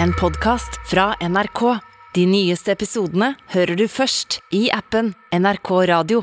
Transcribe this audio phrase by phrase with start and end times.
[0.00, 1.78] en podkast fra NRK.
[2.14, 6.22] De nyeste episodene hører du først i appen NRK Radio.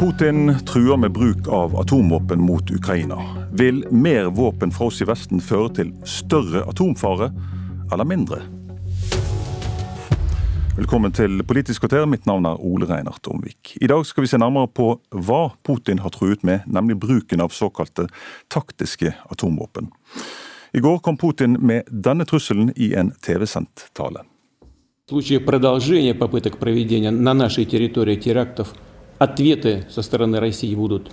[0.00, 3.18] Putin truer med bruk av atomvåpen mot Ukraina.
[3.52, 7.30] Vil mer våpen fra oss i Vesten føre til større atomfare
[7.92, 8.40] eller mindre?
[10.79, 12.05] Velkommen til Politisk kvarter.
[12.05, 13.77] Mitt navn er Ole Reinert Omvik.
[13.81, 17.55] I dag skal vi se nærmere på hva Putin har truet med, nemlig bruken av
[17.55, 18.07] såkalte
[18.51, 19.87] taktiske atomvåpen.
[20.75, 24.25] I går kom Putin med denne trusselen i en TV-sendt tale.
[25.05, 28.73] В случае продолжения попыток проведения на нашей территории терактов
[29.19, 31.11] ответы со стороны России будут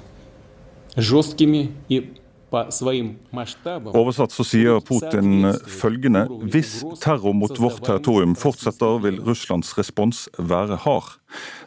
[0.97, 8.37] жесткими и по своим масштабам Oversatt så sier Putin følgende Hvis terror mot vårt territorium
[8.37, 11.17] fortsetter, vil Russlands respons være hard.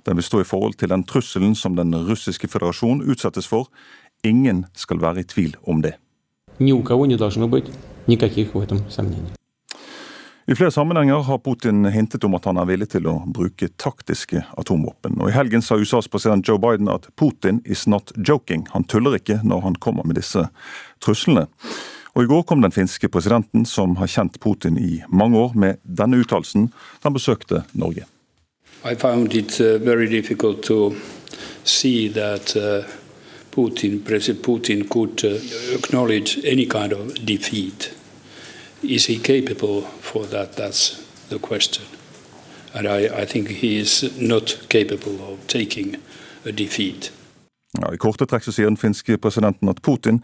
[0.05, 3.71] Den vil stå i forhold til den trusselen som den russiske føderasjon utsettes for.
[4.23, 5.97] Ingen skal være i tvil om det.
[6.59, 7.65] ни у кого не должно быть
[8.07, 9.38] никаких в этом сомнений.
[10.50, 14.40] I flere sammenhenger har Putin hintet om at han er villig til å bruke taktiske
[14.58, 15.20] atomvåpen.
[15.22, 18.64] Og I helgen sa USAs president Joe Biden at Putin is not joking.
[18.72, 20.42] Han tuller ikke når han kommer med disse
[20.98, 21.44] truslene.
[22.16, 25.78] Og I går kom den finske presidenten, som har kjent Putin i mange år, med
[25.86, 28.10] denne uttalelsen da han besøkte Norge.
[28.82, 30.96] I found it uh, very difficult to
[31.62, 32.82] see that uh,
[33.54, 35.38] Putin, President Putin, could uh,
[35.78, 37.92] acknowledge any kind of defeat.
[38.82, 40.56] Is he capable for that?
[40.56, 41.84] That's the question.
[42.74, 45.96] And I, I think he is not capable of taking
[46.46, 47.12] a defeat.
[47.78, 50.22] Ja, I korte trekk så sier den finske presidenten at Putin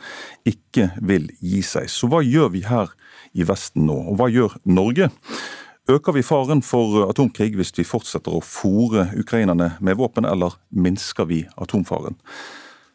[0.49, 1.91] ikke vil gi seg.
[1.91, 2.91] Så hva gjør vi her
[3.37, 5.11] i Vesten nå, og hva gjør Norge?
[5.87, 11.29] Øker vi faren for atomkrig hvis vi fortsetter å fòre ukrainerne med våpen, eller minsker
[11.31, 12.19] vi atomfaren?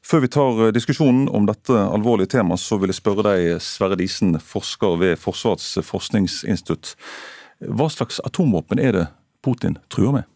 [0.02, 4.34] Før vi tar diskusjonen om dette alvorlige temaet, så vil jeg spørre deg, Sverre Disen,
[4.42, 6.96] forsker ved Forsvarets forskningsinstitutt.
[7.70, 9.06] Hva slags atomvåpen er det
[9.46, 10.30] Putin truer med?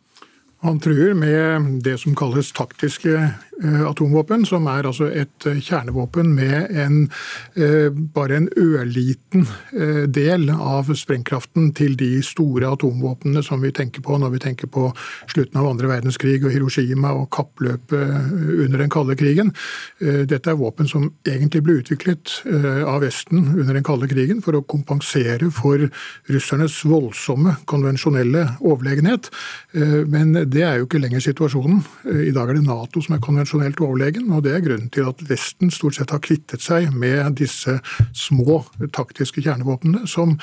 [0.65, 6.31] Han truer med det som kalles taktiske eh, atomvåpen, som er altså et eh, kjernevåpen
[6.33, 6.95] med en,
[7.53, 9.45] eh, bare en ørliten
[10.09, 14.87] del av sprengkraften til de store atomvåpnene som vi tenker på når vi tenker på
[15.27, 18.31] slutten av andre verdenskrig og Hiroshima og kappløpet
[18.65, 19.51] under den kalde krigen.
[19.99, 22.37] Dette er våpen som egentlig ble utviklet
[22.87, 25.83] av Vesten under den kalde krigen for å kompensere for
[26.31, 29.29] russernes voldsomme konvensjonelle overlegenhet.
[29.75, 31.81] Men det er jo ikke lenger situasjonen.
[32.07, 35.19] I dag er det Nato som er konvensjonelt overlegen, og det er grunnen til at
[35.27, 37.77] Vesten stort sett har kvittet seg med disse
[38.15, 38.61] små
[38.95, 40.37] taktiske kjernevåpnene, som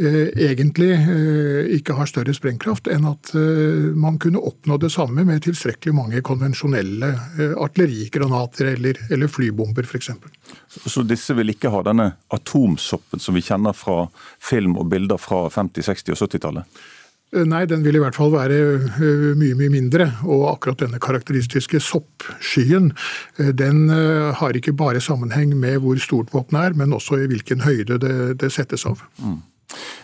[0.00, 5.26] eh, egentlig eh, ikke har større sprengkraft enn at eh, man kunne oppnå det samme
[5.28, 10.14] med tilstrekkelig mange konvensjonelle eh, artillerigranater eller, eller flybomber, f.eks.
[10.88, 14.06] Så disse vil ikke ha denne atomsoppen som vi kjenner fra
[14.40, 16.80] film og bilder fra 50-, 60- og 70-tallet?
[17.28, 18.56] Nei, den vil i hvert fall være
[18.88, 20.06] eh, mye mye mindre.
[20.24, 22.88] Og akkurat denne karakteristiske soppskyen
[23.36, 27.66] den eh, har ikke bare sammenheng med hvor stort våpenet er, men også i hvilken
[27.66, 29.04] høyde det, det settes av.
[29.20, 29.42] Mm.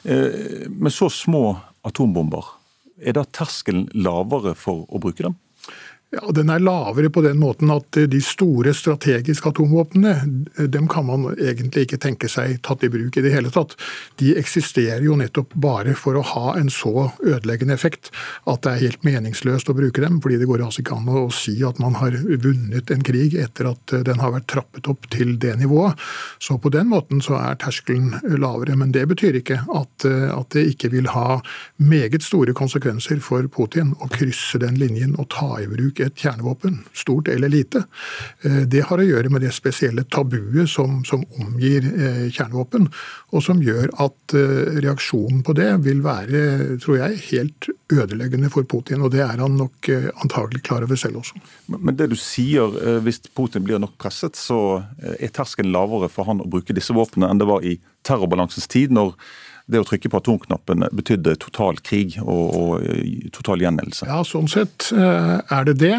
[0.04, 1.56] Eh, med så små
[1.88, 2.44] atombomber,
[3.00, 5.38] er da terskelen lavere for å bruke dem?
[6.14, 11.26] Ja, Den er lavere på den måten at de store strategiske atomvåpnene dem kan man
[11.32, 13.74] egentlig ikke tenke seg tatt i bruk i det hele tatt.
[14.20, 18.12] De eksisterer jo nettopp bare for å ha en så ødeleggende effekt
[18.50, 20.20] at det er helt meningsløst å bruke dem.
[20.22, 22.14] fordi det går altså ikke an å si at man har
[22.44, 25.98] vunnet en krig etter at den har vært trappet opp til det nivået.
[26.38, 28.76] Så på den måten så er terskelen lavere.
[28.78, 31.40] Men det betyr ikke at, at det ikke vil ha
[31.82, 36.80] meget store konsekvenser for Putin å krysse den linjen og ta i bruk et kjernevåpen,
[36.96, 37.84] stort eller lite.
[38.42, 41.86] Det har å gjøre med det spesielle tabuet som, som omgir
[42.34, 42.88] kjernevåpen,
[43.34, 44.34] og som gjør at
[44.84, 46.42] reaksjonen på det vil være,
[46.82, 49.04] tror jeg, helt ødeleggende for Putin.
[49.04, 49.90] Og det er han nok
[50.22, 51.40] antagelig klar over selv også.
[51.74, 54.82] Men det du sier, hvis Putin blir nok presset, så
[55.18, 58.92] er terskelen lavere for han å bruke disse våpnene enn det var i terrorbalansens tid,
[58.94, 59.16] når
[59.64, 64.08] det å trykke på atomknappen betydde total krig og, og total gjengjeldelse.
[64.10, 65.94] Ja, sånn sett er det det.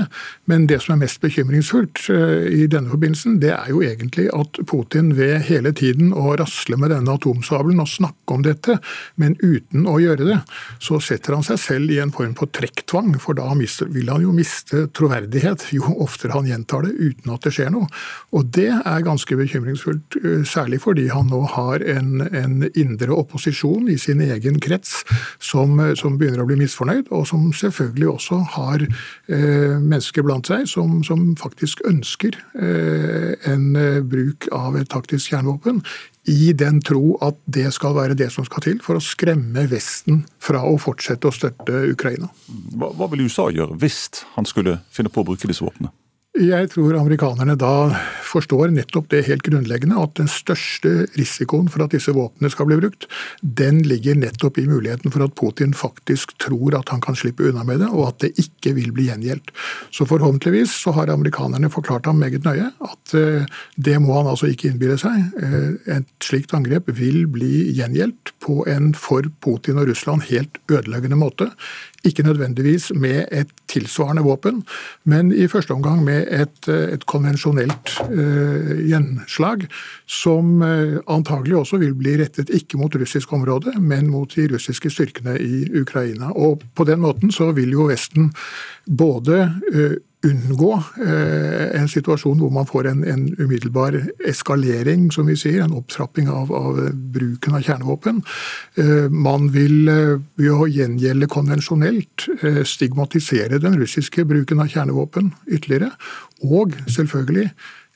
[0.46, 5.16] Men det som er mest bekymringsfullt i denne forbindelsen, det er jo egentlig at Putin
[5.18, 8.78] ved hele tiden å rasle med denne atomsabelen og snakke om dette,
[9.18, 10.38] men uten å gjøre det,
[10.84, 13.16] så setter han seg selv i en form for trekktvang.
[13.22, 17.56] For da vil han jo miste troverdighet jo oftere han gjentar det uten at det
[17.58, 17.90] skjer noe.
[18.38, 23.90] Og det er ganske bekymringsfullt, særlig fordi han nå har en, en indre opposisjon opposisjon
[23.90, 25.04] i sin egen krets
[25.40, 30.68] som, som begynner å bli misfornøyd, og som selvfølgelig også har eh, mennesker blant seg
[30.68, 35.82] som, som faktisk ønsker eh, en eh, bruk av et taktisk kjernevåpen
[36.26, 40.24] i den tro at det skal være det som skal til for å skremme Vesten
[40.42, 42.32] fra å fortsette å støtte Ukraina.
[42.74, 45.94] Hva, hva vil USA gjøre hvis han skulle finne på å bruke disse våpnene?
[46.36, 47.76] Jeg tror amerikanerne da
[48.26, 52.80] forstår nettopp det helt grunnleggende, at den største risikoen for at disse våpnene skal bli
[52.82, 53.08] brukt,
[53.42, 57.66] den ligger nettopp i muligheten for at Putin faktisk tror at han kan slippe unna
[57.68, 59.54] med det, og at det ikke vil bli gjengjeldt.
[59.96, 63.46] Så forhåpentligvis så har amerikanerne forklart ham meget nøye at eh,
[63.76, 65.32] det må han altså ikke innbille seg.
[65.42, 71.20] Eh, et slikt angrep vil bli gjengjeldt på en for Putin og Russland helt ødeleggende
[71.20, 71.52] måte.
[72.06, 74.62] Ikke nødvendigvis med et tilsvarende våpen,
[75.04, 79.66] men i første omgang med et, et konvensjonelt uh, gjenslag,
[80.06, 84.90] som uh, antagelig også vil bli rettet ikke mot russisk område, men mot de russiske
[84.94, 86.32] styrkene i Ukraina.
[86.32, 88.32] Og På den måten så vil jo Vesten
[88.86, 90.72] både uh, unngå
[91.06, 96.30] eh, en situasjon hvor man får en, en, umiddelbar eskalering, som vi sier, en opptrapping
[96.32, 96.82] av, av
[97.16, 98.22] bruken av kjernevåpen.
[98.82, 102.28] Eh, man vil eh, ved å gjengjelde konvensjonelt
[102.68, 105.92] stigmatisere den russiske bruken av kjernevåpen ytterligere.
[106.46, 107.52] Og selvfølgelig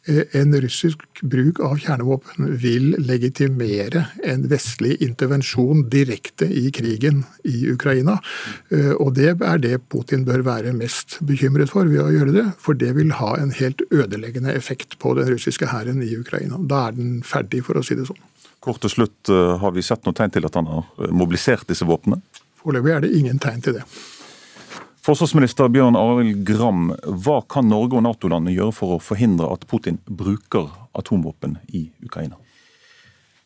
[0.09, 8.17] en russisk bruk av kjernevåpen vil legitimere en vestlig intervensjon direkte i krigen i Ukraina.
[8.73, 12.45] Eh, og det er det Putin bør være mest bekymret for ved å gjøre det.
[12.61, 16.59] For det vil ha en helt ødeleggende effekt på den russiske hæren i Ukraina.
[16.59, 18.21] Da er den ferdig, for å si det sånn.
[18.63, 21.87] Kort til slutt, eh, har vi sett noe tegn til at han har mobilisert disse
[21.87, 22.21] våpnene?
[22.59, 23.85] Foreløpig er det ingen tegn til det.
[25.05, 26.91] Forsvarsminister Bjørn Arild Gram,
[27.23, 30.67] hva kan Norge og Nato-landene gjøre for å forhindre at Putin bruker
[30.97, 32.35] atomvåpen i Ukraina?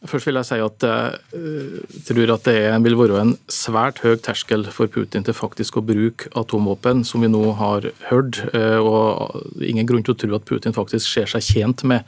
[0.04, 4.66] Først vil jeg si at jeg tror at det vil være en svært høy terskel
[4.76, 8.42] for Putin til faktisk å bruke atomvåpen, som vi nå har hørt.
[8.52, 12.04] Eh, og ingen grunn til å tro at Putin faktisk ser seg tjent med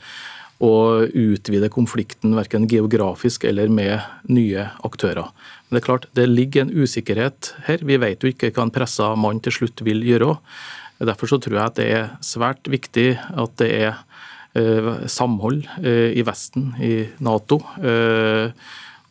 [0.60, 5.32] å utvide konflikten verken geografisk eller med nye aktører.
[5.66, 7.82] Men det er klart, det ligger en usikkerhet her.
[7.82, 10.36] Vi vet jo ikke hva en pressa mann til slutt vil gjøre.
[11.02, 13.98] Derfor så tror jeg at det er svært viktig at det er
[14.56, 17.58] eh, samhold eh, i Vesten, i Nato.
[17.82, 18.54] Eh,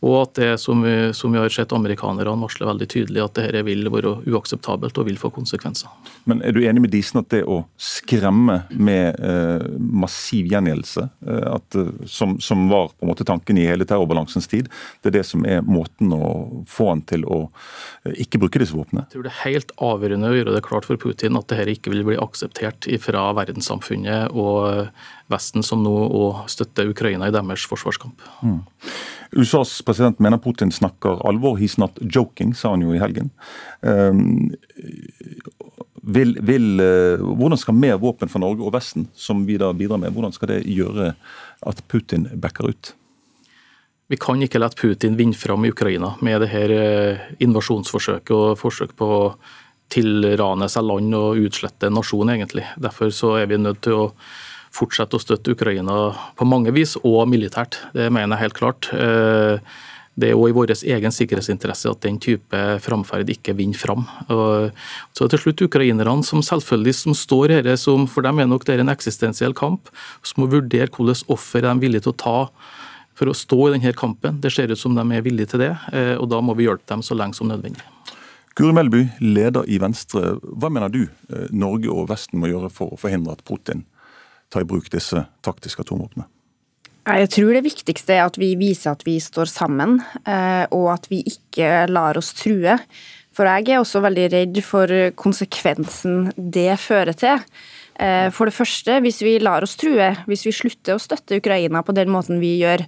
[0.05, 3.63] og at det, som vi, som vi har sett amerikanerne varsler veldig tydelig, at dette
[3.65, 5.89] vil være uakseptabelt og vil få konsekvenser.
[6.29, 11.47] Men Er du enig med Disen at det å skremme med eh, massiv gjengjeldelse, eh,
[11.55, 14.69] eh, som, som, var på en måte tanken i hele terrorbalansens tid,
[15.01, 16.29] det er det som er måten å
[16.69, 17.41] få han til å
[18.05, 19.07] eh, ikke bruke disse våpnene?
[19.07, 21.93] Jeg tror det er helt avgjørende å gjøre det klart for Putin at dette ikke
[21.95, 24.85] vil bli akseptert fra verdenssamfunnet og
[25.31, 25.97] Vesten, som nå
[26.51, 28.21] støtter Ukraina i deres forsvarskamp.
[28.45, 28.59] Mm.
[29.31, 31.57] USAs president mener Putin snakker alvor.
[31.57, 33.31] He's not joking, sa han jo i helgen.
[33.81, 34.51] Um,
[36.05, 40.01] vil, vil, uh, hvordan skal mer våpen fra Norge og Vesten, som vi da bidrar
[40.01, 41.13] med, hvordan skal det gjøre
[41.65, 42.93] at Putin backer ut?
[44.07, 48.59] Vi kan ikke la Putin vinne fram i Ukraina med det her uh, invasjonsforsøket og
[48.61, 49.21] forsøk på å
[49.91, 52.65] tilrane seg land og utslette nasjon, egentlig.
[52.81, 54.11] Derfor så er vi nødt til å
[54.75, 55.97] fortsette å støtte Ukraina
[56.35, 57.79] på mange vis, og militært.
[57.95, 58.89] Det mener jeg helt klart.
[58.93, 59.75] Eh,
[60.15, 64.05] det er òg i vår egen sikkerhetsinteresse at den type framferd ikke vinner fram.
[64.27, 68.75] så til slutt ukrainerne, som selvfølgelig som står her, som for dem er nok det
[68.75, 69.89] er en eksistensiell kamp,
[70.23, 72.37] som må vurdere hvilke offer de er villige til å ta
[73.15, 74.39] for å stå i denne kampen.
[74.39, 76.87] Det ser ut som de er villige til det, eh, og da må vi hjelpe
[76.87, 77.83] dem så lenge som nødvendig.
[78.55, 80.37] Guri Melby, leder i Venstre.
[80.39, 83.83] Hva mener du eh, Norge og Vesten må gjøre for å forhindre at Putin
[84.49, 86.29] ta i bruk disse taktiske atomvåpnene?
[87.05, 91.05] Jeg tror det viktigste er at vi viser at vi står sammen, eh, og at
[91.11, 92.79] vi ikke lar oss true.
[93.35, 97.43] For jeg er også veldig redd for konsekvensen det fører til.
[97.99, 101.83] Eh, for det første, hvis vi lar oss true, hvis vi slutter å støtte Ukraina
[101.85, 102.83] på den måten vi gjør,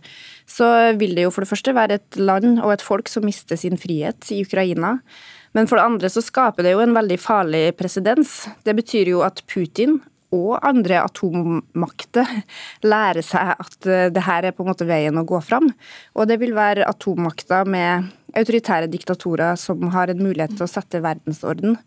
[0.49, 3.59] så vil det jo for det første være et land og et folk som mister
[3.59, 4.97] sin frihet i Ukraina.
[5.55, 8.47] Men for det andre så skaper det jo en veldig farlig presedens.
[8.65, 10.01] Det betyr jo at Putin
[10.37, 12.29] og andre atommakter
[12.85, 15.71] lære seg at eh, det her er på en måte veien å gå fram.
[16.15, 21.01] Og det vil være atommakter med autoritære diktatorer som har en mulighet til å sette
[21.03, 21.77] verdensorden.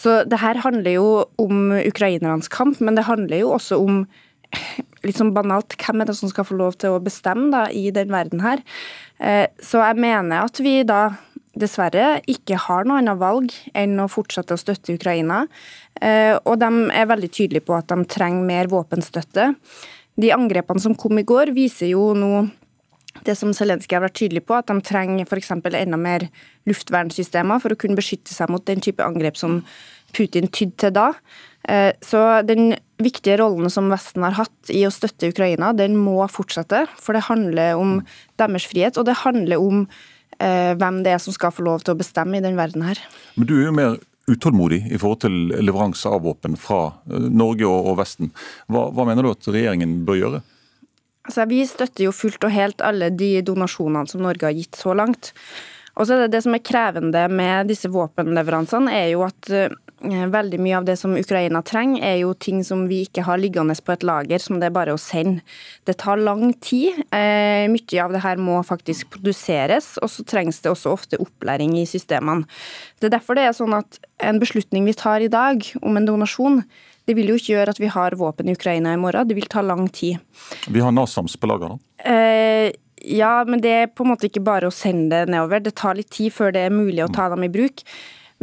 [0.00, 1.08] Så det her handler jo
[1.40, 4.04] om ukrainernes kamp, men det handler jo også om
[5.18, 8.12] sånn banalt, hvem er det som skal få lov til å bestemme da, i den
[8.12, 8.62] verden her.
[9.20, 11.10] Eh, så jeg mener at vi da
[11.58, 15.42] dessverre ikke har noe annet valg enn å fortsette å støtte Ukraina.
[16.00, 19.50] Eh, og de er veldig tydelige på at de trenger mer våpenstøtte.
[20.20, 22.46] De angrepene som kom i går, viser jo nå
[23.26, 25.50] det som Zelenskyj har vært tydelig på, at de trenger f.eks.
[25.50, 26.28] enda mer
[26.70, 29.60] luftvernsystemer for å kunne beskytte seg mot den type angrep som
[30.14, 31.08] Putin tydde til da.
[31.68, 36.22] Eh, så den viktige rollen som Vesten har hatt i å støtte Ukraina, den må
[36.30, 36.86] fortsette.
[37.02, 37.98] For det handler om
[38.40, 39.84] deres frihet, og det handler om
[40.40, 43.00] hvem det er som skal få lov til å bestemme i den verden her.
[43.36, 43.98] Men du er jo mer
[44.30, 46.80] utålmodig i forhold til leveranse av våpen fra
[47.10, 48.32] eh, Norge og Vesten.
[48.70, 50.42] Hva, hva mener du at regjeringen bør gjøre?
[51.28, 54.94] Altså, vi støtter jo fullt og helt alle de donasjonene som Norge har gitt så
[54.96, 55.34] langt.
[55.98, 59.74] Og så er det, det som er krevende med disse våpenleveransene, er jo at uh,
[60.00, 63.76] veldig mye av det som Ukraina trenger, er jo ting som vi ikke har liggende
[63.84, 65.44] på et lager, som det er bare å sende.
[65.84, 67.02] Det tar lang tid.
[67.12, 71.76] Uh, mye av det her må faktisk produseres, og så trengs det også ofte opplæring
[71.78, 72.48] i systemene.
[73.00, 76.08] Det er derfor det er sånn at en beslutning vi tar i dag om en
[76.08, 76.62] donasjon,
[77.08, 79.48] det vil jo ikke gjøre at vi har våpen i Ukraina i morgen, det vil
[79.50, 80.20] ta lang tid.
[80.70, 82.12] Vi har NASAMS på lager, da?
[82.12, 85.62] Eh, ja, men det er på en måte ikke bare å sende det nedover.
[85.64, 87.82] Det tar litt tid før det er mulig å ta dem i bruk.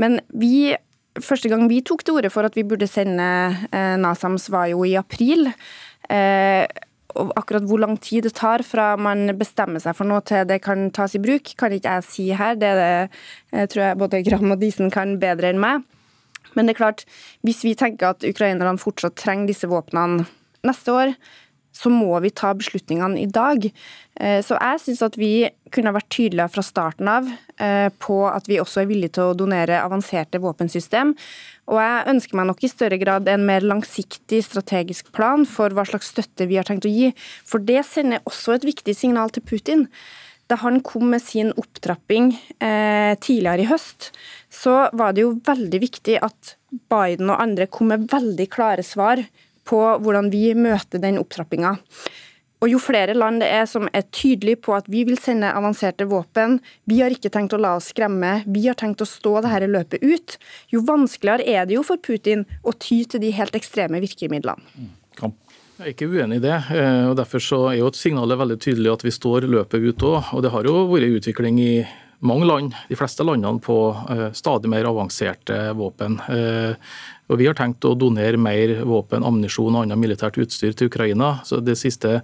[0.02, 0.76] Men vi
[1.24, 3.28] Første gang vi tok til orde for at vi burde sende
[3.72, 5.50] eh, NASAMS, var jo i april.
[6.10, 6.66] Eh,
[7.18, 10.60] og akkurat hvor lang tid det tar fra man bestemmer seg for noe til det
[10.66, 12.58] kan tas i bruk, kan ikke jeg si her.
[12.60, 13.10] Det, det jeg
[13.64, 15.86] eh, tror jeg både Gram og Disen kan bedre enn meg.
[16.56, 17.04] Men det er klart,
[17.46, 20.26] hvis vi tenker at ukrainerne fortsatt trenger disse våpnene
[20.66, 21.14] neste år,
[21.77, 23.67] så må vi ta beslutningene i dag.
[24.19, 25.31] Eh, så jeg syns at vi
[25.74, 27.29] kunne vært tydelige fra starten av
[27.62, 31.13] eh, på at vi også er villige til å donere avanserte våpensystem.
[31.67, 35.86] Og jeg ønsker meg nok i større grad en mer langsiktig strategisk plan for hva
[35.88, 37.12] slags støtte vi har tenkt å gi.
[37.46, 39.88] For det sender også et viktig signal til Putin.
[40.48, 42.31] Da han kom med sin opptrapping
[42.63, 44.13] eh, tidligere i høst,
[44.48, 46.55] så var det jo veldig viktig at
[46.91, 49.19] Biden og andre kom med veldig klare svar
[49.68, 51.76] på hvordan vi møter den opptrappinga.
[52.58, 56.08] Og Jo flere land det er som er tydelige på at vi vil sende avanserte
[56.10, 56.58] våpen,
[56.90, 60.02] vi har ikke tenkt å la oss skremme, vi har tenkt å stå dette løpet
[60.02, 60.38] ut,
[60.74, 64.74] jo vanskeligere er det jo for Putin å ty til de helt ekstreme virkemidlene.
[64.74, 64.96] Mm.
[65.78, 66.56] Jeg er ikke uenig i det.
[66.74, 70.32] Eh, og Derfor så er jo signalet veldig tydelig at vi står løpet ut òg.
[70.34, 71.74] Og det har jo vært utvikling i
[72.26, 76.18] mange land, de fleste landene, på uh, stadig mer avanserte våpen.
[77.27, 81.41] Og Vi har tenkt å donere mer våpen, ammunisjon og annet militært utstyr til Ukraina.
[81.43, 82.22] Så De siste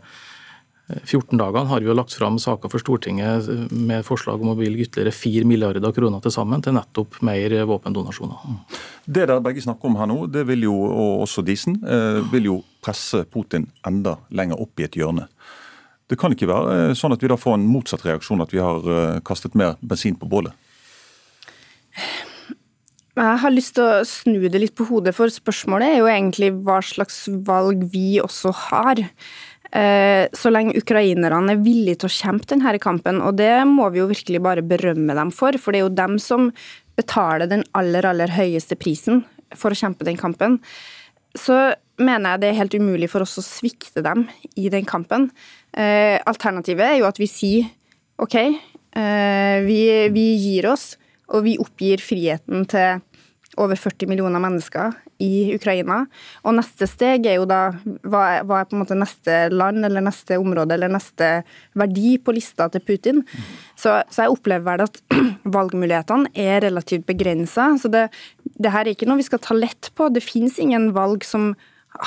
[1.04, 4.88] 14 dagene har vi jo lagt fram saker for Stortinget med forslag om å bevilge
[4.88, 8.44] ytterligere 4 milliarder kroner til sammen til nettopp mer våpendonasjoner.
[9.06, 11.80] Det dere begge snakker om her nå, det vil jo, og også Disen,
[12.32, 15.28] vil jo presse Putin enda lenger opp i et hjørne.
[16.14, 18.62] Det kan ikke være eh, sånn at vi da får en motsatt reaksjon, at vi
[18.62, 20.54] har eh, kastet mer bensin på bålet?
[23.14, 26.50] Jeg har lyst til å snu det litt på hodet, for spørsmålet er jo egentlig
[26.66, 29.04] hva slags valg vi også har.
[29.70, 34.02] Eh, så lenge ukrainerne er villige til å kjempe denne kampen, og det må vi
[34.02, 36.50] jo virkelig bare berømme dem for, for det er jo dem som
[36.98, 39.22] betaler den aller, aller høyeste prisen
[39.58, 40.58] for å kjempe den kampen,
[41.38, 44.26] så mener jeg det er helt umulig for oss å svikte dem
[44.58, 45.30] i den kampen.
[45.74, 47.70] Eh, alternativet er jo at vi sier
[48.22, 49.80] OK, eh, vi,
[50.14, 50.96] vi gir oss,
[51.34, 53.02] og vi oppgir friheten til
[53.62, 56.04] over 40 millioner mennesker i Ukraina.
[56.44, 57.60] Og neste steg er jo da
[58.02, 61.30] hva er, hva er, på en måte neste land eller neste område eller neste
[61.78, 63.22] verdi på lista til Putin.
[63.78, 65.00] Så, så jeg opplever vel at
[65.58, 67.70] valgmulighetene er relativt begrensa.
[67.82, 68.08] Så det,
[68.58, 70.10] det, her er ikke noe vi skal ta lett på.
[70.10, 71.54] Det finnes ingen valg som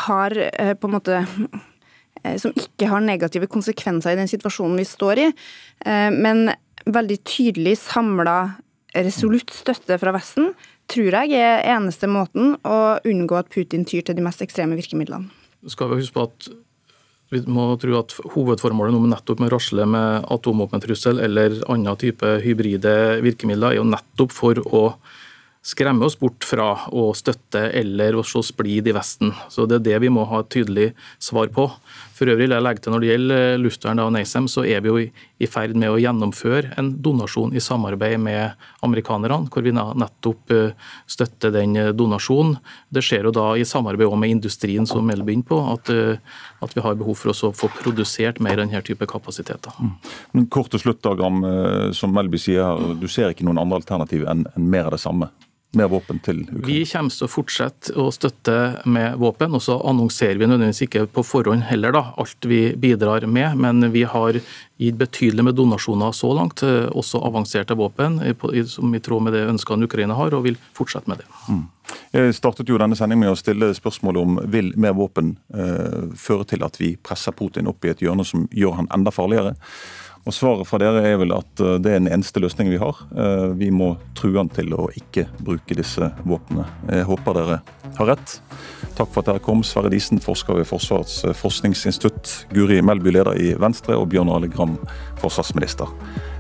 [0.07, 4.89] har eh, på en måte eh, som ikke har negative konsekvenser i den situasjonen vi
[4.89, 5.33] står i.
[5.87, 6.49] Eh, men
[6.87, 8.39] veldig tydelig samla
[9.05, 10.53] resolutt støtte fra Vesten
[10.91, 12.77] tror jeg er eneste måten å
[13.07, 15.29] unngå at Putin tyr til de mest ekstreme virkemidlene.
[15.67, 16.49] Skal vi huske på at
[17.35, 22.37] vi må tro at Hovedformålet nå nettopp med å rasle med atomvåpentrussel eller annen type
[22.45, 22.93] hybride
[23.25, 24.83] virkemidler er jo nettopp for å
[25.67, 29.33] skremme oss bort fra å støtte eller å se splid i Vesten.
[29.51, 31.67] Så Det er det vi må ha et tydelig svar på.
[32.17, 35.01] For øvrig jeg legge til Når det gjelder luftvern og NASAM, så er vi jo
[35.37, 38.57] i ferd med å gjennomføre en donasjon i samarbeid med
[38.87, 42.57] amerikanerne, hvor vi nettopp eh, støtter den eh, donasjonen.
[42.89, 46.17] Det skjer jo da i samarbeid med industrien, som Melby inn på, at, eh,
[46.65, 49.77] at, vi har behov for å få produsert mer denne type kapasiteter.
[50.33, 51.45] Men Kort til slutt, Gram,
[51.97, 55.29] som Melby sier, du ser ikke noen andre alternativ enn mer av det samme?
[55.79, 56.67] Mer våpen til Ukraina?
[56.67, 59.55] Vi kommer til å fortsette å støtte med våpen.
[59.55, 63.93] og Så annonserer vi nødvendigvis ikke på forhånd heller da, alt vi bidrar med, men
[63.93, 64.41] vi har
[64.77, 68.21] gitt betydelig med donasjoner så langt, eh, også avanserte våpen,
[68.69, 71.27] som i tråd med det ønskene Ukraina har, og vil fortsette med det.
[71.49, 71.65] Mm.
[72.13, 76.45] Jeg startet jo denne sendingen med å stille spørsmålet om vil mer våpen eh, føre
[76.45, 79.55] til at vi presser Putin opp i et hjørne som gjør han enda farligere.
[80.27, 82.99] Og Svaret fra dere er vel at eh, det er den eneste løsningen vi har.
[83.15, 86.67] Eh, vi må true han til å ikke bruke disse våpnene.
[86.91, 87.61] Jeg håper dere
[87.97, 88.35] har rett.
[88.99, 89.63] Takk for at dere kom.
[89.67, 92.33] Sverre Disen, forsker ved Forsvarets eh, forskningsinstitutt.
[92.57, 93.95] Guri Melby, leder i Venstre.
[93.95, 94.75] Og Bjørn Arle Gram,
[95.23, 95.95] forsvarsminister.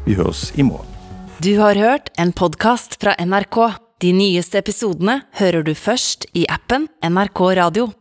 [0.08, 0.90] Vi høres i morgen.
[1.38, 3.60] Du har hørt en podkast fra NRK.
[4.02, 7.92] De nyeste episodene hører du først i appen NRK Radio.